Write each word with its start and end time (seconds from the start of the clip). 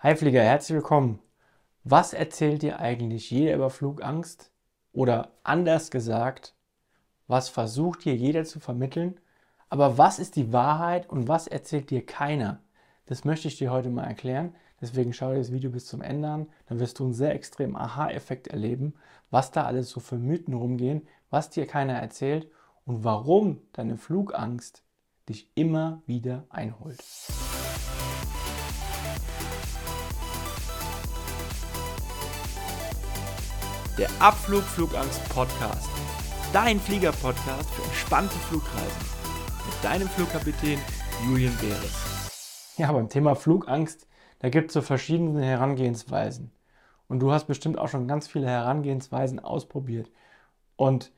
Hi 0.00 0.14
Flieger, 0.14 0.42
herzlich 0.42 0.76
willkommen. 0.76 1.20
Was 1.82 2.12
erzählt 2.12 2.60
dir 2.60 2.80
eigentlich 2.80 3.30
jeder 3.30 3.54
über 3.54 3.70
Flugangst? 3.70 4.50
Oder 4.92 5.32
anders 5.42 5.90
gesagt, 5.90 6.54
was 7.28 7.48
versucht 7.48 8.04
dir 8.04 8.14
jeder 8.14 8.44
zu 8.44 8.60
vermitteln? 8.60 9.18
Aber 9.70 9.96
was 9.96 10.18
ist 10.18 10.36
die 10.36 10.52
Wahrheit 10.52 11.08
und 11.08 11.28
was 11.28 11.46
erzählt 11.46 11.88
dir 11.88 12.04
keiner? 12.04 12.60
Das 13.06 13.24
möchte 13.24 13.48
ich 13.48 13.56
dir 13.56 13.70
heute 13.70 13.88
mal 13.88 14.04
erklären. 14.04 14.54
Deswegen 14.82 15.14
schau 15.14 15.30
dir 15.30 15.38
das 15.38 15.50
Video 15.50 15.70
bis 15.70 15.86
zum 15.86 16.02
Ende 16.02 16.28
an. 16.28 16.48
Dann 16.66 16.78
wirst 16.78 16.98
du 16.98 17.04
einen 17.04 17.14
sehr 17.14 17.34
extremen 17.34 17.74
Aha-Effekt 17.74 18.48
erleben, 18.48 18.92
was 19.30 19.50
da 19.50 19.64
alles 19.64 19.88
so 19.88 20.00
für 20.00 20.18
Mythen 20.18 20.52
rumgehen, 20.52 21.08
was 21.30 21.48
dir 21.48 21.66
keiner 21.66 21.94
erzählt 21.94 22.50
und 22.84 23.02
warum 23.02 23.62
deine 23.72 23.96
Flugangst 23.96 24.84
dich 25.26 25.50
immer 25.54 26.02
wieder 26.04 26.44
einholt. 26.50 27.02
Der 33.98 34.10
Abflug 34.20 34.62
Flugangst 34.62 35.26
Podcast. 35.30 35.88
Dein 36.52 36.78
Flieger-Podcast 36.78 37.70
für 37.70 37.82
entspannte 37.82 38.34
Flugreisen. 38.34 39.06
Mit 39.64 39.84
deinem 39.84 40.08
Flugkapitän 40.08 40.78
Julian 41.24 41.56
Beres. 41.56 42.74
Ja, 42.76 42.92
beim 42.92 43.08
Thema 43.08 43.34
Flugangst, 43.34 44.06
da 44.40 44.50
gibt 44.50 44.68
es 44.68 44.74
so 44.74 44.82
verschiedene 44.82 45.42
Herangehensweisen. 45.42 46.52
Und 47.08 47.20
du 47.20 47.32
hast 47.32 47.46
bestimmt 47.46 47.78
auch 47.78 47.88
schon 47.88 48.06
ganz 48.06 48.28
viele 48.28 48.48
Herangehensweisen 48.48 49.40
ausprobiert. 49.40 50.10
Und 50.76 51.10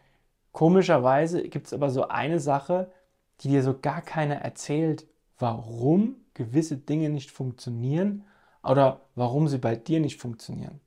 komischerweise 0.53 1.43
gibt 1.49 1.67
es 1.67 1.73
aber 1.73 1.91
so 1.91 2.07
eine 2.07 2.39
Sache, 2.39 2.93
die 3.41 3.49
dir 3.49 3.65
so 3.65 3.77
gar 3.77 4.03
keiner 4.03 4.37
erzählt, 4.37 5.09
warum 5.37 6.15
gewisse 6.33 6.77
Dinge 6.77 7.09
nicht 7.11 7.33
funktionieren 7.33 8.25
oder 8.63 9.01
warum 9.17 9.49
sie 9.49 9.59
bei 9.59 9.75
dir 9.75 9.99
nicht 9.99 10.21
funktionieren. 10.21 10.81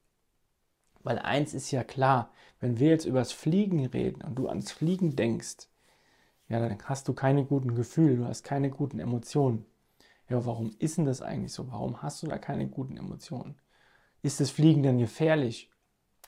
Weil 1.04 1.20
eins 1.20 1.54
ist 1.54 1.72
ja 1.72 1.84
klar, 1.84 2.32
wenn 2.60 2.80
wir 2.80 2.90
jetzt 2.90 3.06
übers 3.06 3.32
Fliegen 3.32 3.86
reden 3.88 4.22
und 4.22 4.36
du 4.36 4.48
ans 4.48 4.72
Fliegen 4.72 5.16
denkst, 5.16 5.68
ja, 6.48 6.60
dann 6.60 6.78
hast 6.84 7.08
du 7.08 7.14
keine 7.14 7.46
guten 7.46 7.76
Gefühle, 7.76 8.18
du 8.18 8.26
hast 8.26 8.44
keine 8.44 8.70
guten 8.70 9.00
Emotionen. 9.00 9.66
Ja, 10.30 10.46
warum 10.46 10.76
ist 10.80 10.98
denn 10.98 11.06
das 11.06 11.22
eigentlich 11.22 11.54
so? 11.54 11.72
Warum 11.72 12.02
hast 12.02 12.22
du 12.24 12.28
da 12.28 12.38
keine 12.38 12.68
guten 12.68 12.98
Emotionen? 12.98 13.56
Ist 14.22 14.40
das 14.40 14.52
Fliegen 14.52 14.84
denn 14.84 14.98
gefährlich? 14.98 15.70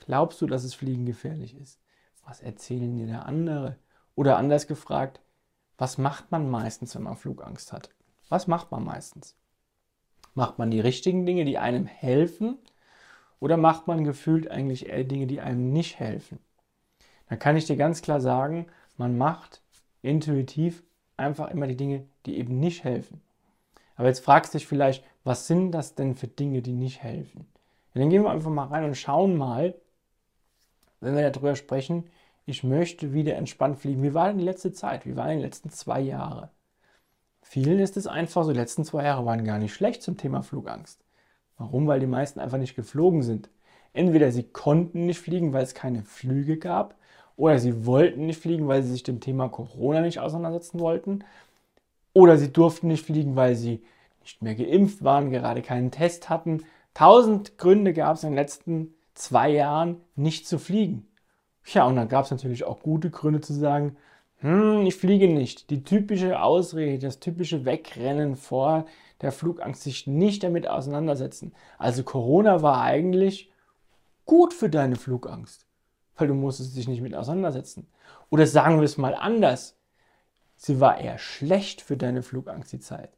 Glaubst 0.06 0.42
du, 0.42 0.48
dass 0.48 0.64
es 0.64 0.74
Fliegen 0.74 1.06
gefährlich 1.06 1.56
ist? 1.56 1.80
Was 2.26 2.42
erzählen 2.42 2.96
dir 2.96 3.06
der 3.06 3.26
andere? 3.26 3.78
Oder 4.16 4.38
anders 4.38 4.68
gefragt, 4.68 5.22
was 5.78 5.98
macht 5.98 6.32
man 6.32 6.50
meistens, 6.50 6.96
wenn 6.96 7.04
man 7.04 7.18
Flugangst 7.18 7.74
hat? 7.74 7.90
Was 8.30 8.48
macht 8.48 8.72
man 8.72 8.84
meistens? 8.84 9.36
Macht 10.34 10.58
man 10.58 10.72
die 10.72 10.80
richtigen 10.80 11.26
Dinge, 11.26 11.46
die 11.46 11.58
einem 11.58 11.86
helfen? 11.86 12.58
Oder 13.44 13.58
macht 13.58 13.88
man 13.88 14.06
gefühlt 14.06 14.50
eigentlich 14.50 14.88
eher 14.88 15.04
Dinge, 15.04 15.28
die 15.28 15.42
einem 15.42 15.74
nicht 15.74 16.00
helfen? 16.00 16.40
Dann 17.28 17.40
kann 17.40 17.58
ich 17.58 17.66
dir 17.66 17.76
ganz 17.76 18.02
klar 18.02 18.22
sagen, 18.22 18.68
man 18.96 19.18
macht 19.18 19.62
intuitiv 20.02 20.82
einfach 21.18 21.52
immer 21.52 21.68
die 21.68 21.76
Dinge, 21.76 22.06
die 22.26 22.38
eben 22.38 22.62
nicht 22.62 22.86
helfen. 22.86 23.20
Aber 23.98 24.08
jetzt 24.08 24.24
fragst 24.24 24.54
du 24.54 24.60
dich 24.60 24.66
vielleicht, 24.66 25.04
was 25.26 25.46
sind 25.46 25.74
das 25.74 25.94
denn 25.94 26.16
für 26.16 26.30
Dinge, 26.30 26.62
die 26.62 26.72
nicht 26.72 27.04
helfen? 27.04 27.46
Ja, 27.94 28.00
dann 28.00 28.10
gehen 28.10 28.24
wir 28.24 28.32
einfach 28.32 28.50
mal 28.50 28.68
rein 28.68 28.86
und 28.86 28.96
schauen 28.96 29.36
mal, 29.36 29.76
wenn 31.02 31.14
wir 31.14 31.30
darüber 31.30 31.58
sprechen, 31.58 32.06
ich 32.46 32.64
möchte 32.64 33.12
wieder 33.12 33.36
entspannt 33.36 33.78
fliegen. 33.78 34.04
Wie 34.04 34.14
war 34.14 34.30
denn 34.30 34.38
die 34.38 34.46
letzte 34.46 34.72
Zeit? 34.72 35.06
Wie 35.06 35.18
waren 35.18 35.36
die 35.36 35.44
letzten 35.44 35.70
zwei 35.70 36.00
Jahre? 36.00 36.50
Vielen 37.42 37.80
ist 37.80 37.98
es 37.98 38.08
einfach 38.08 38.46
so, 38.46 38.54
die 38.54 38.60
letzten 38.60 38.86
zwei 38.86 39.04
Jahre 39.04 39.26
waren 39.26 39.44
gar 39.44 39.60
nicht 39.60 39.74
schlecht 39.74 40.02
zum 40.02 40.16
Thema 40.16 40.44
Flugangst. 40.44 41.03
Warum? 41.64 41.88
Weil 41.88 42.02
die 42.02 42.08
meisten 42.08 42.42
einfach 42.42 42.58
nicht 42.58 42.76
geflogen 42.76 43.24
sind. 43.24 43.50
Entweder 43.94 44.32
sie 44.32 44.44
konnten 44.44 45.06
nicht 45.06 45.20
fliegen, 45.20 45.54
weil 45.54 45.64
es 45.64 45.74
keine 45.74 46.04
Flüge 46.04 46.58
gab, 46.58 46.96
oder 47.38 47.58
sie 47.58 47.86
wollten 47.86 48.26
nicht 48.26 48.42
fliegen, 48.42 48.68
weil 48.68 48.84
sie 48.84 48.92
sich 48.92 49.04
dem 49.04 49.22
Thema 49.22 49.48
Corona 49.48 50.02
nicht 50.02 50.20
auseinandersetzen 50.20 50.80
wollten, 50.80 51.24
oder 52.14 52.38
sie 52.38 52.52
durften 52.52 52.88
nicht 52.88 53.06
fliegen, 53.06 53.36
weil 53.36 53.56
sie 53.56 53.82
nicht 54.22 54.42
mehr 54.42 54.56
geimpft 54.56 55.04
waren, 55.04 55.32
gerade 55.32 55.62
keinen 55.62 55.90
Test 55.90 56.30
hatten. 56.30 56.64
Tausend 56.94 57.58
Gründe 57.58 57.94
gab 57.94 58.18
es 58.18 58.24
in 58.24 58.32
den 58.32 58.36
letzten 58.36 58.94
zwei 59.14 59.50
Jahren, 59.50 60.02
nicht 60.16 60.48
zu 60.48 60.60
fliegen. 60.60 61.08
Ja, 61.66 61.86
und 61.88 61.96
dann 61.96 62.10
gab 62.10 62.26
es 62.26 62.32
natürlich 62.32 62.66
auch 62.66 62.82
gute 62.82 63.10
Gründe 63.10 63.42
zu 63.42 63.54
sagen, 63.54 63.96
hm, 64.40 64.86
ich 64.86 64.96
fliege 64.96 65.28
nicht. 65.28 65.70
Die 65.70 65.84
typische 65.84 66.42
Ausrede, 66.42 67.00
das 67.00 67.20
typische 67.20 67.64
Wegrennen 67.64 68.36
vor 68.36 68.86
der 69.24 69.32
Flugangst, 69.32 69.84
sich 69.84 70.08
nicht 70.08 70.44
damit 70.44 70.68
auseinandersetzen. 70.68 71.54
Also 71.78 72.04
Corona 72.04 72.62
war 72.62 72.82
eigentlich 72.82 73.52
gut 74.26 74.54
für 74.54 74.70
deine 74.70 74.96
Flugangst, 74.96 75.66
weil 76.18 76.28
du 76.28 76.34
musstest 76.34 76.76
dich 76.76 76.88
nicht 76.88 77.02
mit 77.02 77.16
auseinandersetzen. 77.16 77.88
Oder 78.30 78.48
sagen 78.48 78.78
wir 78.78 78.84
es 78.84 78.98
mal 78.98 79.16
anders, 79.16 79.78
sie 80.56 80.80
war 80.80 81.00
eher 81.00 81.18
schlecht 81.18 81.82
für 81.82 81.98
deine 81.98 82.24
Flugangst 82.24 82.72
die 82.72 82.80
Zeit. 82.80 83.12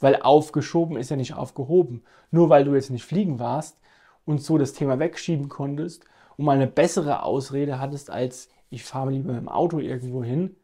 Weil 0.00 0.22
aufgeschoben 0.22 0.96
ist 0.96 1.10
ja 1.10 1.16
nicht 1.16 1.34
aufgehoben. 1.34 2.04
Nur 2.30 2.50
weil 2.50 2.64
du 2.64 2.74
jetzt 2.74 2.90
nicht 2.90 3.04
fliegen 3.04 3.38
warst 3.38 3.80
und 4.24 4.42
so 4.42 4.58
das 4.58 4.74
Thema 4.74 4.98
wegschieben 4.98 5.48
konntest 5.48 6.04
und 6.36 6.44
mal 6.44 6.56
eine 6.56 6.66
bessere 6.68 7.22
Ausrede 7.22 7.80
hattest 7.80 8.10
als 8.10 8.48
ich 8.70 8.84
fahre 8.84 9.10
lieber 9.10 9.32
mit 9.32 9.40
dem 9.40 9.48
Auto 9.48 9.78
irgendwo 9.78 10.22
hin. 10.22 10.56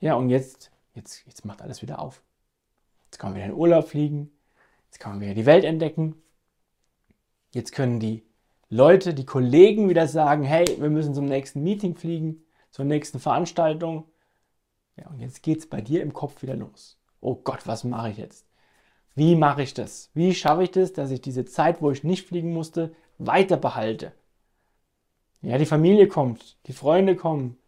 Ja, 0.00 0.14
und 0.14 0.30
jetzt, 0.30 0.70
jetzt, 0.94 1.26
jetzt 1.26 1.44
macht 1.44 1.62
alles 1.62 1.82
wieder 1.82 1.98
auf. 1.98 2.22
Jetzt 3.12 3.18
kann 3.18 3.32
man 3.32 3.36
wieder 3.36 3.44
in 3.44 3.52
den 3.52 3.60
Urlaub 3.60 3.88
fliegen. 3.88 4.30
Jetzt 4.86 4.98
kann 4.98 5.12
man 5.12 5.20
wieder 5.20 5.34
die 5.34 5.44
Welt 5.44 5.64
entdecken. 5.64 6.14
Jetzt 7.52 7.72
können 7.72 8.00
die 8.00 8.24
Leute, 8.70 9.12
die 9.12 9.26
Kollegen 9.26 9.90
wieder 9.90 10.08
sagen, 10.08 10.44
hey, 10.44 10.64
wir 10.78 10.88
müssen 10.88 11.12
zum 11.12 11.26
nächsten 11.26 11.62
Meeting 11.62 11.94
fliegen, 11.94 12.42
zur 12.70 12.86
nächsten 12.86 13.20
Veranstaltung. 13.20 14.06
Ja, 14.96 15.10
und 15.10 15.20
jetzt 15.20 15.42
geht 15.42 15.58
es 15.58 15.68
bei 15.68 15.82
dir 15.82 16.00
im 16.00 16.14
Kopf 16.14 16.40
wieder 16.40 16.56
los. 16.56 16.98
Oh 17.20 17.34
Gott, 17.34 17.66
was 17.66 17.84
mache 17.84 18.12
ich 18.12 18.16
jetzt? 18.16 18.46
Wie 19.14 19.36
mache 19.36 19.62
ich 19.62 19.74
das? 19.74 20.10
Wie 20.14 20.34
schaffe 20.34 20.62
ich 20.62 20.70
das, 20.70 20.94
dass 20.94 21.10
ich 21.10 21.20
diese 21.20 21.44
Zeit, 21.44 21.82
wo 21.82 21.90
ich 21.90 22.04
nicht 22.04 22.26
fliegen 22.26 22.54
musste, 22.54 22.94
weiter 23.18 23.58
behalte? 23.58 24.12
Ja, 25.42 25.58
die 25.58 25.66
Familie 25.66 26.08
kommt, 26.08 26.56
die 26.66 26.72
Freunde 26.72 27.14
kommen, 27.14 27.58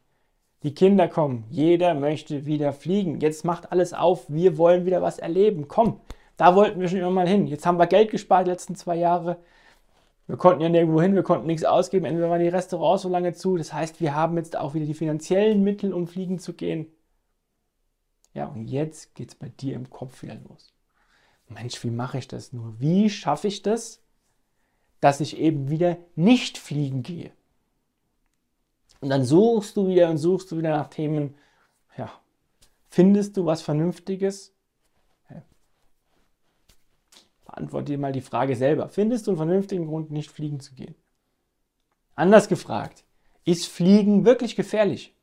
die 0.64 0.74
Kinder 0.74 1.08
kommen. 1.08 1.44
Jeder 1.50 1.94
möchte 1.94 2.46
wieder 2.46 2.72
fliegen. 2.72 3.20
Jetzt 3.20 3.44
macht 3.44 3.70
alles 3.70 3.92
auf. 3.92 4.24
Wir 4.28 4.58
wollen 4.58 4.86
wieder 4.86 5.02
was 5.02 5.18
erleben. 5.18 5.68
Komm, 5.68 6.00
da 6.36 6.56
wollten 6.56 6.80
wir 6.80 6.88
schon 6.88 6.98
immer 6.98 7.10
mal 7.10 7.28
hin. 7.28 7.46
Jetzt 7.46 7.66
haben 7.66 7.78
wir 7.78 7.86
Geld 7.86 8.10
gespart 8.10 8.46
die 8.46 8.50
letzten 8.50 8.74
zwei 8.74 8.96
Jahre. 8.96 9.36
Wir 10.26 10.38
konnten 10.38 10.62
ja 10.62 10.70
nirgendwo 10.70 11.02
hin, 11.02 11.14
wir 11.14 11.22
konnten 11.22 11.46
nichts 11.46 11.64
ausgeben. 11.64 12.06
Entweder 12.06 12.30
waren 12.30 12.40
die 12.40 12.48
Restaurants 12.48 13.02
so 13.02 13.10
lange 13.10 13.34
zu. 13.34 13.58
Das 13.58 13.74
heißt, 13.74 14.00
wir 14.00 14.14
haben 14.14 14.38
jetzt 14.38 14.56
auch 14.56 14.72
wieder 14.72 14.86
die 14.86 14.94
finanziellen 14.94 15.62
Mittel, 15.62 15.92
um 15.92 16.06
fliegen 16.06 16.38
zu 16.38 16.54
gehen. 16.54 16.86
Ja, 18.32 18.46
und 18.46 18.66
jetzt 18.66 19.14
geht 19.14 19.28
es 19.28 19.34
bei 19.34 19.50
dir 19.50 19.76
im 19.76 19.90
Kopf 19.90 20.22
wieder 20.22 20.36
los. 20.48 20.72
Mensch, 21.48 21.84
wie 21.84 21.90
mache 21.90 22.18
ich 22.18 22.26
das 22.26 22.54
nur? 22.54 22.80
Wie 22.80 23.10
schaffe 23.10 23.48
ich 23.48 23.60
das, 23.60 24.02
dass 25.00 25.20
ich 25.20 25.38
eben 25.38 25.68
wieder 25.68 25.98
nicht 26.16 26.56
fliegen 26.56 27.02
gehe? 27.02 27.32
Und 29.04 29.10
dann 29.10 29.26
suchst 29.26 29.76
du 29.76 29.86
wieder 29.86 30.08
und 30.08 30.16
suchst 30.16 30.50
du 30.50 30.56
wieder 30.56 30.70
nach 30.70 30.88
Themen. 30.88 31.34
Ja, 31.98 32.10
findest 32.88 33.36
du 33.36 33.44
was 33.44 33.60
Vernünftiges? 33.60 34.54
Beantworte 37.44 37.92
dir 37.92 37.98
mal 37.98 38.12
die 38.12 38.22
Frage 38.22 38.56
selber. 38.56 38.88
Findest 38.88 39.26
du 39.26 39.32
einen 39.32 39.36
vernünftigen 39.36 39.88
Grund, 39.88 40.10
nicht 40.10 40.30
fliegen 40.30 40.58
zu 40.58 40.74
gehen? 40.74 40.94
Anders 42.14 42.48
gefragt, 42.48 43.04
ist 43.44 43.66
Fliegen 43.66 44.24
wirklich 44.24 44.56
gefährlich? 44.56 45.14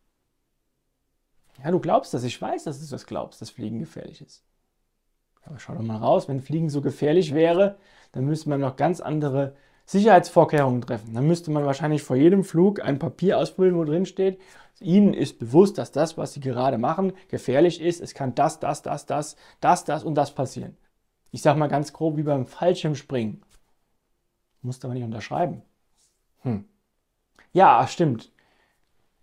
Ja, 1.64 1.72
du 1.72 1.80
glaubst 1.80 2.14
das. 2.14 2.24
Ich 2.24 2.40
weiß, 2.40 2.66
dass 2.66 2.80
du 2.80 2.86
das 2.88 3.08
glaubst, 3.08 3.42
dass 3.42 3.50
Fliegen 3.50 3.80
gefährlich 3.80 4.22
ist. 4.22 4.44
Aber 5.42 5.58
schau 5.58 5.74
doch 5.74 5.82
mal 5.82 5.98
raus, 5.98 6.30
wenn 6.30 6.40
Fliegen 6.40 6.70
so 6.70 6.82
gefährlich 6.82 7.34
wäre, 7.34 7.80
dann 8.12 8.26
müsste 8.26 8.48
man 8.48 8.62
noch 8.62 8.76
ganz 8.76 9.02
andere 9.02 9.56
Sicherheitsvorkehrungen 9.92 10.82
treffen. 10.82 11.14
Dann 11.14 11.28
müsste 11.28 11.52
man 11.52 11.66
wahrscheinlich 11.66 12.02
vor 12.02 12.16
jedem 12.16 12.46
Flug 12.46 12.82
ein 12.82 12.98
Papier 12.98 13.38
ausfüllen, 13.38 13.76
wo 13.76 13.84
drin 13.84 14.06
steht, 14.06 14.40
Ihnen 14.80 15.14
ist 15.14 15.38
bewusst, 15.38 15.78
dass 15.78 15.92
das, 15.92 16.18
was 16.18 16.34
Sie 16.34 16.40
gerade 16.40 16.78
machen, 16.78 17.12
gefährlich 17.28 17.82
ist. 17.82 18.02
Es 18.02 18.14
kann 18.14 18.34
das, 18.34 18.60
das, 18.60 18.82
das, 18.82 19.06
das, 19.06 19.36
das, 19.60 19.84
das 19.84 20.04
und 20.04 20.16
das 20.16 20.34
passieren. 20.34 20.78
Ich 21.32 21.42
sage 21.42 21.60
mal 21.60 21.68
ganz 21.68 21.92
grob 21.92 22.16
wie 22.16 22.24
beim 22.24 22.48
Fallschirmspringen. 22.48 23.44
Musst 24.62 24.86
aber 24.86 24.94
nicht 24.94 25.04
unterschreiben. 25.04 25.62
Hm. 26.44 26.66
Ja, 27.52 27.86
stimmt. 27.86 28.32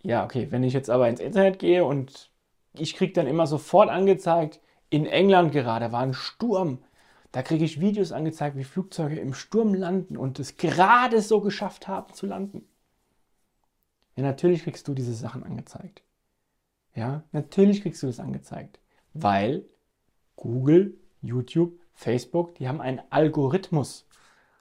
Ja, 0.02 0.24
okay, 0.24 0.48
wenn 0.50 0.62
ich 0.62 0.74
jetzt 0.74 0.90
aber 0.90 1.08
ins 1.08 1.20
Internet 1.20 1.58
gehe 1.58 1.84
und 1.84 2.30
ich 2.74 2.94
kriege 2.94 3.14
dann 3.14 3.26
immer 3.26 3.46
sofort 3.46 3.88
angezeigt, 3.88 4.60
in 4.90 5.06
England 5.06 5.52
gerade 5.52 5.92
war 5.92 6.00
ein 6.00 6.14
Sturm, 6.14 6.78
da 7.32 7.42
kriege 7.42 7.64
ich 7.64 7.80
Videos 7.80 8.12
angezeigt, 8.12 8.56
wie 8.56 8.64
Flugzeuge 8.64 9.18
im 9.18 9.34
Sturm 9.34 9.74
landen 9.74 10.16
und 10.16 10.38
es 10.38 10.56
gerade 10.56 11.20
so 11.20 11.40
geschafft 11.40 11.88
haben 11.88 12.12
zu 12.14 12.26
landen. 12.26 12.66
Ja, 14.16 14.22
natürlich 14.22 14.64
kriegst 14.64 14.88
du 14.88 14.94
diese 14.94 15.14
Sachen 15.14 15.44
angezeigt. 15.44 16.02
Ja, 16.94 17.22
natürlich 17.32 17.82
kriegst 17.82 18.02
du 18.02 18.06
das 18.06 18.18
angezeigt, 18.18 18.80
weil 19.12 19.64
Google, 20.36 20.98
YouTube, 21.20 21.78
Facebook, 21.94 22.54
die 22.56 22.68
haben 22.68 22.80
einen 22.80 23.00
Algorithmus. 23.10 24.06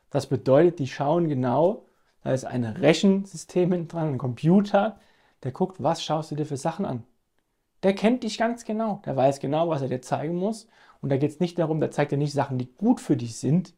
Das 0.10 0.28
bedeutet, 0.28 0.80
die 0.80 0.88
schauen 0.88 1.30
genau, 1.30 1.86
da 2.24 2.34
ist 2.34 2.46
ein 2.46 2.66
Rechensystem 2.66 3.88
dran, 3.88 4.10
ein 4.10 4.18
Computer, 4.18 5.00
der 5.44 5.52
guckt, 5.52 5.82
was 5.82 6.04
schaust 6.04 6.32
du 6.32 6.36
dir 6.36 6.46
für 6.46 6.58
Sachen 6.58 6.86
an. 6.86 7.04
Der 7.84 7.94
kennt 7.94 8.24
dich 8.24 8.38
ganz 8.38 8.66
genau, 8.66 9.02
der 9.06 9.16
weiß 9.16 9.40
genau, 9.40 9.70
was 9.70 9.82
er 9.82 9.88
dir 9.88 10.02
zeigen 10.02 10.36
muss. 10.36 10.68
Und 11.02 11.10
da 11.10 11.18
geht 11.18 11.32
es 11.32 11.40
nicht 11.40 11.60
darum, 11.60 11.80
der 11.80 11.92
zeigt 11.92 12.12
dir 12.12 12.18
nicht 12.18 12.34
Sachen, 12.34 12.58
die 12.58 12.74
gut 12.74 13.00
für 13.00 13.16
dich 13.16 13.38
sind. 13.38 13.74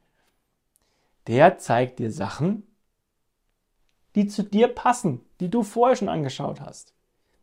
Der 1.27 1.57
zeigt 1.57 1.99
dir 1.99 2.11
Sachen, 2.11 2.63
die 4.15 4.27
zu 4.27 4.43
dir 4.43 4.69
passen, 4.69 5.21
die 5.39 5.49
du 5.49 5.63
vorher 5.63 5.95
schon 5.95 6.09
angeschaut 6.09 6.61
hast. 6.61 6.93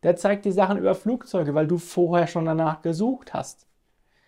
Der 0.03 0.15
zeigt 0.15 0.45
dir 0.45 0.51
Sachen 0.51 0.77
über 0.77 0.95
Flugzeuge, 0.95 1.53
weil 1.53 1.67
du 1.67 1.77
vorher 1.77 2.27
schon 2.27 2.45
danach 2.45 2.81
gesucht 2.81 3.33
hast. 3.33 3.67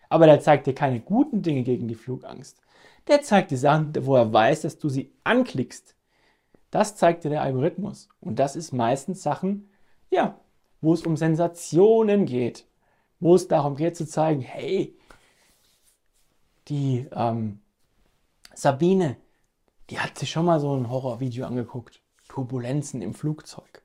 Aber 0.07 0.25
der 0.25 0.39
zeigt 0.39 0.67
dir 0.67 0.73
keine 0.73 0.99
guten 0.99 1.41
Dinge 1.41 1.63
gegen 1.63 1.87
die 1.87 1.95
Flugangst. 1.95 2.59
Der 3.07 3.21
zeigt 3.21 3.51
dir 3.51 3.57
Sachen, 3.57 3.93
wo 4.05 4.15
er 4.15 4.31
weiß, 4.31 4.61
dass 4.61 4.77
du 4.77 4.89
sie 4.89 5.11
anklickst. 5.23 5.95
Das 6.71 6.95
zeigt 6.95 7.23
dir 7.23 7.29
der 7.29 7.41
Algorithmus. 7.41 8.09
Und 8.19 8.39
das 8.39 8.55
ist 8.55 8.71
meistens 8.71 9.23
Sachen, 9.23 9.69
ja, 10.09 10.39
wo 10.81 10.93
es 10.93 11.05
um 11.05 11.17
Sensationen 11.17 12.25
geht. 12.25 12.65
Wo 13.19 13.35
es 13.35 13.47
darum 13.47 13.75
geht 13.75 13.97
zu 13.97 14.07
zeigen, 14.07 14.41
hey, 14.41 14.97
die 16.67 17.07
ähm, 17.11 17.59
Sabine, 18.53 19.17
die 19.89 19.99
hat 19.99 20.17
sich 20.17 20.29
schon 20.29 20.45
mal 20.45 20.59
so 20.59 20.75
ein 20.75 20.89
Horrorvideo 20.89 21.45
angeguckt. 21.45 22.01
Turbulenzen 22.29 23.01
im 23.01 23.13
Flugzeug. 23.13 23.81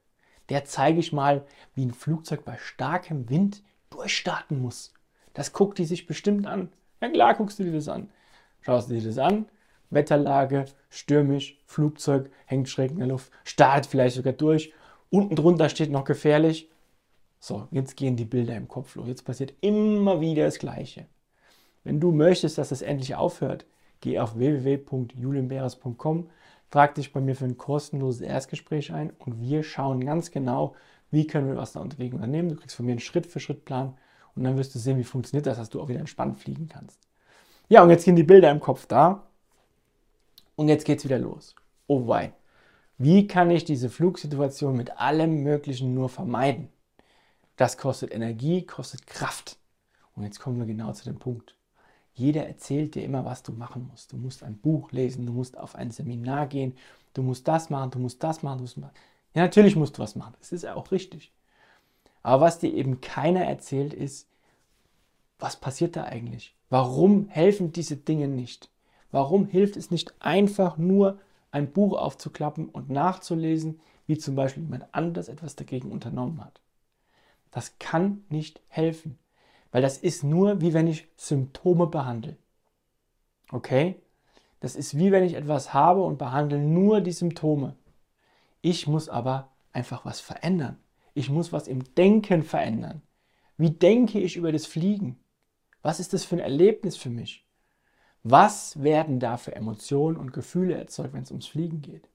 Der 0.51 0.65
zeige 0.65 1.01
ich 1.01 1.13
mal, 1.13 1.47
wie 1.75 1.87
ein 1.87 1.95
Flugzeug 1.95 2.45
bei 2.45 2.59
starkem 2.59 3.31
Wind 3.31 3.63
durchstarten 3.91 4.61
muss. 4.61 4.93
Das 5.33 5.53
guckt 5.53 5.79
die 5.79 5.87
sich 5.87 6.07
bestimmt 6.07 6.47
an. 6.47 6.71
Ja 7.01 7.09
klar 7.09 7.35
guckst 7.35 7.59
du 7.59 7.65
dir 7.65 7.73
das 7.73 7.89
an. 7.89 8.11
Schaust 8.61 8.91
du 8.91 8.95
dir 8.95 9.07
das 9.07 9.19
an, 9.19 9.47
Wetterlage, 9.91 10.67
stürmisch, 10.89 11.59
Flugzeug 11.67 12.31
hängt 12.47 12.69
schräg 12.69 12.91
in 12.91 12.99
der 12.99 13.09
Luft, 13.09 13.31
startet 13.45 13.87
vielleicht 13.87 14.17
sogar 14.17 14.33
durch. 14.33 14.73
Unten 15.11 15.37
drunter 15.37 15.69
steht 15.69 15.91
noch 15.91 16.05
gefährlich. 16.05 16.71
So, 17.47 17.69
jetzt 17.73 17.99
gehen 17.99 18.17
die 18.17 18.25
Bilder 18.25 18.57
im 18.57 18.69
Kopf 18.69 18.95
los. 18.95 19.07
Jetzt 19.07 19.27
passiert 19.27 19.53
immer 19.61 20.23
wieder 20.23 20.47
das 20.47 20.59
Gleiche. 20.59 21.05
Wenn 21.83 22.01
du 22.01 22.11
möchtest, 22.11 22.57
dass 22.57 22.71
das 22.71 22.81
endlich 22.81 23.17
aufhört, 23.17 23.67
geh 24.01 24.19
auf 24.19 24.39
www.julienberes.com, 24.39 26.31
trag 26.71 26.95
dich 26.95 27.13
bei 27.13 27.21
mir 27.21 27.37
für 27.37 27.45
ein 27.45 27.59
kostenloses 27.59 28.23
Erstgespräch 28.23 28.95
ein 28.95 29.13
und 29.19 29.43
wir 29.43 29.63
schauen 29.63 30.03
ganz 30.07 30.31
genau, 30.31 30.75
wie 31.11 31.27
können 31.27 31.47
wir 31.49 31.59
was 31.59 31.73
da 31.73 31.85
dagegen 31.85 32.15
unternehmen. 32.15 32.49
Du 32.49 32.57
kriegst 32.57 32.77
von 32.77 32.87
mir 32.87 32.93
einen 32.93 33.01
Schritt-für-Schritt-Plan 33.01 33.95
und 34.35 34.45
dann 34.45 34.57
wirst 34.57 34.75
du 34.75 34.79
sehen, 34.79 34.97
wie 34.97 35.05
funktioniert 35.05 35.45
das, 35.45 35.59
dass 35.59 35.69
du 35.69 35.83
auch 35.83 35.89
wieder 35.89 36.01
entspannt 36.01 36.39
fliegen 36.39 36.71
kannst. 36.71 36.99
Ja, 37.69 37.83
und 37.83 37.91
jetzt 37.91 38.07
gehen 38.07 38.17
die 38.17 38.23
Bilder 38.23 38.51
im 38.51 38.61
Kopf 38.61 38.87
da 38.87 39.23
und 40.57 40.69
jetzt 40.69 40.87
geht 40.87 41.01
es 41.01 41.05
wieder 41.05 41.19
los. 41.19 41.55
Oh 41.89 42.09
wei. 42.09 42.33
Wie 42.97 43.27
kann 43.27 43.51
ich 43.51 43.67
diese 43.67 43.91
Flugsituation 43.91 44.75
mit 44.75 44.99
allem 44.99 45.43
Möglichen 45.43 45.93
nur 45.93 46.09
vermeiden? 46.09 46.71
Das 47.57 47.79
kostet 47.79 48.13
Energie, 48.13 48.67
kostet 48.67 49.07
Kraft. 49.07 49.59
Und 50.17 50.25
jetzt 50.25 50.41
kommen 50.41 50.59
wir 50.59 50.67
genau 50.67 50.93
zu 50.93 51.05
dem 51.05 51.19
Punkt. 51.19 51.55
Jeder 52.15 52.47
erzählt 52.47 52.95
dir 52.95 53.05
immer, 53.05 53.25
was 53.25 53.43
du 53.43 53.53
machen 53.53 53.89
musst. 53.91 54.13
Du 54.13 54.17
musst 54.17 54.43
ein 54.43 54.57
Buch 54.59 54.93
lesen, 54.93 55.27
du 55.27 55.33
musst 55.33 55.59
auf 55.59 55.75
ein 55.75 55.91
Seminar 55.91 56.47
gehen, 56.47 56.77
du 57.13 57.23
musst 57.23 57.49
das 57.49 57.71
machen, 57.71 57.91
du 57.91 57.99
musst 57.99 58.23
das 58.23 58.43
machen, 58.43 58.59
du 58.59 58.63
musst 58.63 58.77
machen. 58.77 58.95
Ja, 59.35 59.43
natürlich 59.43 59.75
musst 59.75 59.99
du 59.99 60.03
was 60.03 60.15
machen. 60.15 60.35
Das 60.39 60.53
ist 60.53 60.63
ja 60.63 60.75
auch 60.75 60.93
richtig. 60.93 61.33
Aber 62.23 62.43
was 62.43 62.61
dir 62.61 62.73
eben 62.73 63.01
keiner 63.01 63.45
erzählt, 63.45 63.93
ist, 63.93 64.29
was 65.39 65.57
passiert 65.57 65.97
da 65.97 66.05
eigentlich? 66.05 66.55
Warum 66.71 67.29
helfen 67.29 67.73
diese 67.73 67.97
Dinge 67.97 68.29
nicht? 68.29 68.71
Warum 69.11 69.47
hilft 69.47 69.77
es 69.77 69.91
nicht 69.91 70.15
einfach 70.21 70.77
nur, 70.77 71.19
ein 71.51 71.71
Buch 71.71 71.97
aufzuklappen 71.97 72.69
und 72.69 72.91
nachzulesen, 72.91 73.81
wie 74.07 74.19
zum 74.19 74.35
Beispiel 74.35 74.65
jemand 74.65 74.93
anders 74.93 75.29
etwas 75.29 75.55
dagegen 75.55 75.93
unternommen 75.93 76.45
hat? 76.45 76.61
Das 77.55 77.79
kann 77.79 78.25
nicht 78.31 78.61
helfen, 78.67 79.17
weil 79.71 79.81
das 79.81 79.97
ist 79.97 80.25
nur 80.25 80.61
wie 80.61 80.75
wenn 80.75 80.89
ich 80.89 81.07
Symptome 81.17 81.87
behandle. 81.87 82.37
Okay? 83.53 83.95
Das 84.59 84.75
ist 84.75 84.99
wie 84.99 85.13
wenn 85.13 85.23
ich 85.23 85.35
etwas 85.35 85.73
habe 85.73 86.03
und 86.03 86.19
behandle 86.19 86.59
nur 86.59 87.01
die 87.01 87.13
Symptome. 87.13 87.77
Ich 88.61 88.89
muss 88.89 89.09
aber 89.09 89.53
einfach 89.73 90.05
was 90.05 90.19
verändern. 90.19 90.79
Ich 91.15 91.31
muss 91.31 91.53
was 91.53 91.69
im 91.69 91.85
Denken 91.95 92.43
verändern. 92.43 93.03
Wie 93.57 93.71
denke 93.71 94.19
ich 94.19 94.37
über 94.37 94.51
das 94.51 94.67
Fliegen? 94.67 95.21
Was 95.81 96.01
ist 96.01 96.13
das 96.13 96.25
für 96.25 96.35
ein 96.35 96.41
Erlebnis 96.41 96.97
für 96.97 97.11
mich? 97.11 97.47
Was 98.25 98.83
werden 98.83 99.21
da 99.21 99.37
für 99.37 99.55
Emotionen 99.55 100.17
und 100.17 100.33
Gefühle 100.33 100.75
erzeugt, 100.75 101.13
wenn 101.13 101.23
es 101.23 101.31
ums 101.31 101.47
Fliegen 101.47 101.83
geht? 101.83 102.09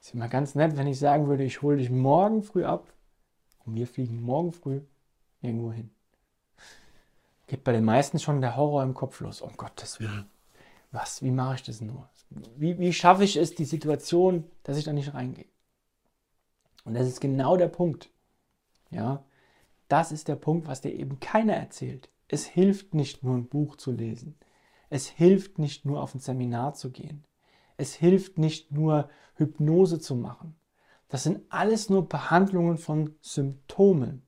Es 0.00 0.06
ist 0.06 0.14
immer 0.14 0.28
ganz 0.28 0.54
nett, 0.54 0.78
wenn 0.78 0.86
ich 0.86 0.98
sagen 0.98 1.28
würde, 1.28 1.44
ich 1.44 1.60
hole 1.60 1.76
dich 1.76 1.90
morgen 1.90 2.42
früh 2.42 2.64
ab 2.64 2.94
und 3.66 3.74
wir 3.74 3.86
fliegen 3.86 4.22
morgen 4.22 4.52
früh 4.52 4.80
irgendwo 5.42 5.72
hin. 5.72 5.90
Geht 7.46 7.64
bei 7.64 7.72
den 7.72 7.84
meisten 7.84 8.18
schon 8.18 8.40
der 8.40 8.56
Horror 8.56 8.82
im 8.82 8.94
Kopf 8.94 9.20
los. 9.20 9.40
Um 9.42 9.56
Gottes 9.56 10.00
Willen. 10.00 10.26
Was? 10.92 11.22
Wie 11.22 11.30
mache 11.30 11.56
ich 11.56 11.62
das 11.62 11.80
nur? 11.80 12.08
Wie, 12.56 12.78
wie 12.78 12.92
schaffe 12.92 13.24
ich 13.24 13.36
es, 13.36 13.54
die 13.54 13.64
Situation, 13.64 14.44
dass 14.62 14.78
ich 14.78 14.84
da 14.84 14.92
nicht 14.92 15.14
reingehe? 15.14 15.46
Und 16.84 16.94
das 16.94 17.06
ist 17.06 17.20
genau 17.20 17.56
der 17.56 17.68
Punkt. 17.68 18.10
Ja, 18.90 19.24
das 19.88 20.12
ist 20.12 20.28
der 20.28 20.36
Punkt, 20.36 20.66
was 20.66 20.80
dir 20.80 20.92
eben 20.92 21.20
keiner 21.20 21.54
erzählt. 21.54 22.10
Es 22.28 22.46
hilft 22.46 22.94
nicht 22.94 23.22
nur 23.22 23.36
ein 23.36 23.48
Buch 23.48 23.76
zu 23.76 23.92
lesen. 23.92 24.36
Es 24.88 25.08
hilft 25.08 25.58
nicht 25.58 25.84
nur 25.84 26.02
auf 26.02 26.14
ein 26.14 26.20
Seminar 26.20 26.74
zu 26.74 26.90
gehen. 26.90 27.24
Es 27.76 27.94
hilft 27.94 28.38
nicht 28.38 28.70
nur 28.72 29.10
Hypnose 29.34 29.98
zu 29.98 30.14
machen. 30.14 30.54
Das 31.14 31.22
sind 31.22 31.42
alles 31.48 31.90
nur 31.90 32.08
Behandlungen 32.08 32.76
von 32.76 33.14
Symptomen. 33.20 34.26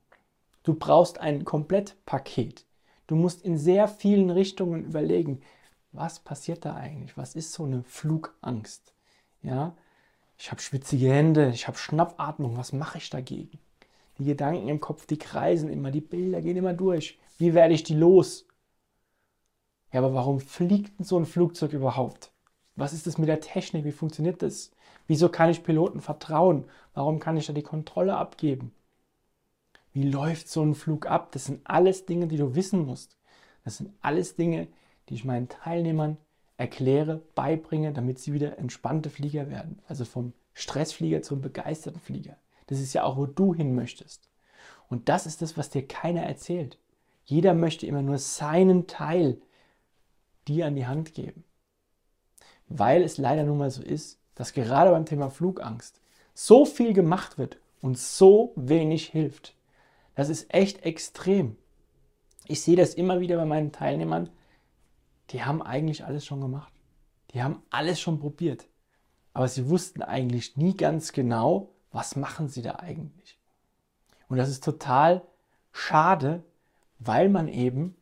Du 0.62 0.74
brauchst 0.74 1.18
ein 1.18 1.44
Komplettpaket. 1.44 2.64
Du 3.08 3.16
musst 3.16 3.42
in 3.42 3.58
sehr 3.58 3.88
vielen 3.88 4.30
Richtungen 4.30 4.84
überlegen, 4.84 5.40
was 5.90 6.20
passiert 6.20 6.64
da 6.64 6.76
eigentlich? 6.76 7.16
Was 7.16 7.34
ist 7.34 7.52
so 7.52 7.64
eine 7.64 7.82
Flugangst? 7.82 8.94
Ja, 9.42 9.76
ich 10.38 10.52
habe 10.52 10.62
schwitzige 10.62 11.10
Hände, 11.10 11.50
ich 11.52 11.66
habe 11.66 11.76
Schnappatmung, 11.76 12.56
was 12.56 12.72
mache 12.72 12.98
ich 12.98 13.10
dagegen? 13.10 13.58
Die 14.18 14.24
Gedanken 14.24 14.68
im 14.68 14.78
Kopf, 14.78 15.06
die 15.06 15.18
kreisen 15.18 15.68
immer, 15.68 15.90
die 15.90 16.00
Bilder 16.00 16.40
gehen 16.40 16.56
immer 16.56 16.72
durch. 16.72 17.18
Wie 17.36 17.52
werde 17.52 17.74
ich 17.74 17.82
die 17.82 17.96
los? 17.96 18.46
Ja, 19.92 19.98
aber 19.98 20.14
warum 20.14 20.38
fliegt 20.38 21.04
so 21.04 21.18
ein 21.18 21.26
Flugzeug 21.26 21.72
überhaupt? 21.72 22.30
Was 22.76 22.92
ist 22.92 23.08
das 23.08 23.18
mit 23.18 23.28
der 23.28 23.40
Technik? 23.40 23.84
Wie 23.84 23.90
funktioniert 23.90 24.40
das? 24.40 24.70
Wieso 25.06 25.28
kann 25.28 25.50
ich 25.50 25.62
Piloten 25.62 26.00
vertrauen? 26.00 26.64
Warum 26.94 27.20
kann 27.20 27.36
ich 27.36 27.46
da 27.46 27.52
die 27.52 27.62
Kontrolle 27.62 28.16
abgeben? 28.16 28.72
Wie 29.92 30.08
läuft 30.08 30.48
so 30.48 30.62
ein 30.62 30.74
Flug 30.74 31.06
ab? 31.06 31.32
Das 31.32 31.46
sind 31.46 31.60
alles 31.64 32.06
Dinge, 32.06 32.26
die 32.26 32.36
du 32.36 32.54
wissen 32.54 32.84
musst. 32.84 33.16
Das 33.64 33.78
sind 33.78 33.92
alles 34.02 34.36
Dinge, 34.36 34.68
die 35.08 35.14
ich 35.14 35.24
meinen 35.24 35.48
Teilnehmern 35.48 36.18
erkläre, 36.56 37.22
beibringe, 37.34 37.92
damit 37.92 38.18
sie 38.18 38.32
wieder 38.32 38.58
entspannte 38.58 39.10
Flieger 39.10 39.50
werden. 39.50 39.80
Also 39.88 40.04
vom 40.04 40.32
Stressflieger 40.54 41.22
zum 41.22 41.40
begeisterten 41.40 42.00
Flieger. 42.00 42.36
Das 42.66 42.80
ist 42.80 42.92
ja 42.92 43.04
auch, 43.04 43.16
wo 43.16 43.26
du 43.26 43.54
hin 43.54 43.74
möchtest. 43.74 44.28
Und 44.88 45.08
das 45.08 45.26
ist 45.26 45.42
das, 45.42 45.56
was 45.56 45.70
dir 45.70 45.86
keiner 45.86 46.22
erzählt. 46.22 46.78
Jeder 47.24 47.54
möchte 47.54 47.86
immer 47.86 48.02
nur 48.02 48.18
seinen 48.18 48.86
Teil 48.86 49.40
dir 50.46 50.66
an 50.66 50.76
die 50.76 50.86
Hand 50.86 51.14
geben. 51.14 51.44
Weil 52.68 53.02
es 53.02 53.18
leider 53.18 53.44
nun 53.44 53.58
mal 53.58 53.70
so 53.70 53.82
ist, 53.82 54.20
dass 54.36 54.52
gerade 54.52 54.90
beim 54.92 55.06
Thema 55.06 55.28
Flugangst 55.30 56.00
so 56.32 56.64
viel 56.64 56.92
gemacht 56.92 57.38
wird 57.38 57.58
und 57.80 57.98
so 57.98 58.52
wenig 58.54 59.06
hilft. 59.08 59.56
Das 60.14 60.28
ist 60.28 60.54
echt 60.54 60.84
extrem. 60.84 61.56
Ich 62.46 62.62
sehe 62.62 62.76
das 62.76 62.94
immer 62.94 63.18
wieder 63.18 63.36
bei 63.36 63.44
meinen 63.44 63.72
Teilnehmern. 63.72 64.30
Die 65.30 65.44
haben 65.44 65.62
eigentlich 65.62 66.04
alles 66.04 66.24
schon 66.24 66.40
gemacht. 66.40 66.72
Die 67.32 67.42
haben 67.42 67.62
alles 67.70 68.00
schon 68.00 68.20
probiert. 68.20 68.68
Aber 69.32 69.48
sie 69.48 69.68
wussten 69.68 70.02
eigentlich 70.02 70.56
nie 70.56 70.76
ganz 70.76 71.12
genau, 71.12 71.74
was 71.90 72.16
machen 72.16 72.48
sie 72.48 72.62
da 72.62 72.76
eigentlich. 72.76 73.38
Und 74.28 74.36
das 74.36 74.48
ist 74.48 74.64
total 74.64 75.22
schade, 75.72 76.42
weil 76.98 77.28
man 77.28 77.48
eben 77.48 77.96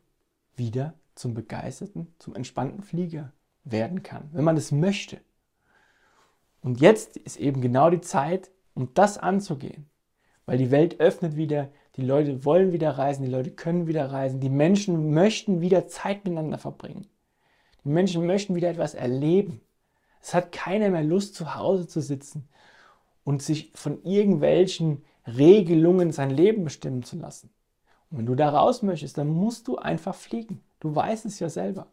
wieder 0.55 0.93
zum 1.15 1.33
begeisterten, 1.33 2.13
zum 2.19 2.35
entspannten 2.35 2.83
Flieger 2.83 3.31
werden 3.63 4.03
kann, 4.03 4.29
wenn 4.31 4.43
man 4.43 4.57
es 4.57 4.71
möchte. 4.71 5.19
Und 6.65 6.81
jetzt 6.81 7.15
ist 7.15 7.37
eben 7.37 7.61
genau 7.61 7.91
die 7.91 8.01
Zeit, 8.01 8.49
um 8.73 8.91
das 8.95 9.19
anzugehen, 9.19 9.87
weil 10.47 10.57
die 10.57 10.71
Welt 10.71 10.99
öffnet 10.99 11.35
wieder, 11.35 11.69
die 11.95 12.01
Leute 12.01 12.43
wollen 12.43 12.71
wieder 12.71 12.89
reisen, 12.89 13.23
die 13.23 13.29
Leute 13.29 13.51
können 13.51 13.85
wieder 13.85 14.11
reisen, 14.11 14.39
die 14.39 14.49
Menschen 14.49 15.13
möchten 15.13 15.61
wieder 15.61 15.87
Zeit 15.87 16.25
miteinander 16.25 16.57
verbringen. 16.57 17.05
Die 17.83 17.89
Menschen 17.89 18.25
möchten 18.25 18.55
wieder 18.55 18.71
etwas 18.71 18.95
erleben. 18.95 19.61
Es 20.19 20.33
hat 20.33 20.51
keiner 20.51 20.89
mehr 20.89 21.03
Lust, 21.03 21.35
zu 21.35 21.53
Hause 21.53 21.85
zu 21.85 22.01
sitzen 22.01 22.49
und 23.23 23.43
sich 23.43 23.71
von 23.75 24.03
irgendwelchen 24.03 25.03
Regelungen 25.27 26.11
sein 26.11 26.31
Leben 26.31 26.63
bestimmen 26.63 27.03
zu 27.03 27.15
lassen. 27.15 27.51
Und 28.09 28.17
wenn 28.17 28.25
du 28.25 28.33
da 28.33 28.49
raus 28.49 28.81
möchtest, 28.81 29.19
dann 29.19 29.27
musst 29.27 29.67
du 29.67 29.77
einfach 29.77 30.15
fliegen. 30.15 30.63
Du 30.79 30.95
weißt 30.95 31.27
es 31.27 31.37
ja 31.37 31.47
selber. 31.47 31.91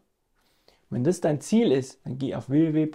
Und 0.89 0.97
wenn 0.97 1.03
das 1.03 1.21
dein 1.21 1.41
Ziel 1.41 1.71
ist, 1.71 2.03
dann 2.03 2.17
geh 2.17 2.33
auf 2.33 2.49
www 2.49 2.87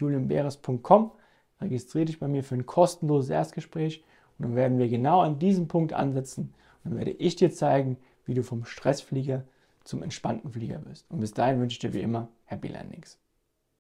julienberes.com, 0.00 1.12
registriere 1.60 2.06
dich 2.06 2.18
bei 2.18 2.28
mir 2.28 2.44
für 2.44 2.54
ein 2.54 2.66
kostenloses 2.66 3.30
Erstgespräch 3.30 4.04
und 4.38 4.44
dann 4.44 4.56
werden 4.56 4.78
wir 4.78 4.88
genau 4.88 5.20
an 5.20 5.38
diesem 5.38 5.68
Punkt 5.68 5.92
ansetzen 5.92 6.54
und 6.84 6.90
dann 6.90 6.98
werde 6.98 7.12
ich 7.12 7.36
dir 7.36 7.52
zeigen, 7.52 7.96
wie 8.24 8.34
du 8.34 8.42
vom 8.42 8.64
Stressflieger 8.64 9.44
zum 9.84 10.02
entspannten 10.02 10.50
Flieger 10.52 10.84
wirst. 10.86 11.10
Und 11.10 11.20
bis 11.20 11.32
dahin 11.32 11.60
wünsche 11.60 11.74
ich 11.74 11.78
dir 11.80 11.94
wie 11.94 12.00
immer 12.00 12.28
Happy 12.44 12.68
Landings. 12.68 13.18